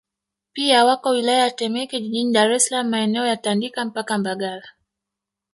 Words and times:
Pia 0.53 0.85
wako 0.85 1.09
wilaya 1.09 1.37
ya 1.39 1.51
Temeke 1.51 1.99
jijini 2.01 2.33
Dar 2.33 2.51
es 2.55 2.65
Salaam 2.65 2.89
maeneo 2.89 3.25
ya 3.25 3.37
Tandika 3.37 3.85
mpaka 3.85 4.17
Mbagala 4.17 4.67